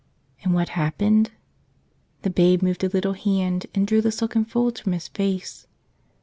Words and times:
And 0.43 0.55
what 0.55 0.69
happened? 0.69 1.29
The 2.23 2.31
Babe 2.31 2.63
moved 2.63 2.83
a 2.83 2.89
little 2.89 3.13
hand 3.13 3.67
and 3.75 3.85
drew 3.85 4.01
the 4.01 4.11
silken 4.11 4.45
folds 4.45 4.79
from 4.79 4.93
His 4.93 5.07
face. 5.09 5.67